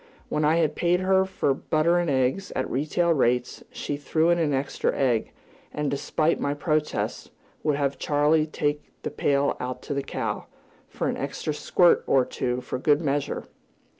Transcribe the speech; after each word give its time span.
When 0.29 0.43
I 0.43 0.55
had 0.55 0.73
paid 0.75 1.01
her 1.01 1.25
for 1.25 1.53
butter 1.53 1.99
and 1.99 2.09
eggs, 2.09 2.49
at 2.55 2.67
retail 2.67 3.13
rates, 3.13 3.63
she 3.71 3.97
threw 3.97 4.31
in 4.31 4.39
an 4.39 4.51
extra 4.51 4.91
egg, 4.97 5.31
and, 5.71 5.91
despite 5.91 6.39
my 6.39 6.55
protests, 6.55 7.29
would 7.61 7.75
have 7.75 7.99
Charley 7.99 8.47
take 8.47 8.91
the 9.03 9.11
pail 9.11 9.55
out 9.59 9.83
to 9.83 9.93
the 9.93 10.01
cow, 10.01 10.47
"for 10.87 11.07
an 11.07 11.17
extra 11.17 11.53
squirt 11.53 12.03
or 12.07 12.25
two, 12.25 12.61
for 12.61 12.79
good 12.79 12.99
measure!" 12.99 13.43